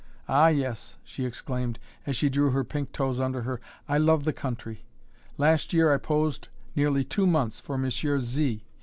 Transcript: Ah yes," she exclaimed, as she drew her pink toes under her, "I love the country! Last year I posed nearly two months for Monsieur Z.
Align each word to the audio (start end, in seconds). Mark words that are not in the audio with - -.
Ah 0.27 0.47
yes," 0.47 0.95
she 1.03 1.25
exclaimed, 1.25 1.77
as 2.07 2.15
she 2.15 2.27
drew 2.27 2.49
her 2.49 2.63
pink 2.63 2.91
toes 2.91 3.19
under 3.19 3.43
her, 3.43 3.61
"I 3.87 3.99
love 3.99 4.23
the 4.23 4.33
country! 4.33 4.83
Last 5.37 5.73
year 5.73 5.93
I 5.93 5.97
posed 5.97 6.47
nearly 6.75 7.03
two 7.03 7.27
months 7.27 7.59
for 7.59 7.77
Monsieur 7.77 8.17
Z. 8.19 8.65